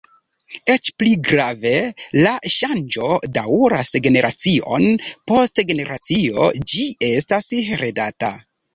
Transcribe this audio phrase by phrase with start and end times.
[0.75, 1.73] Eĉ pli grave,
[2.21, 4.89] la ŝanĝo daŭras generacion
[5.35, 8.37] post generacio; ĝi estas heredata.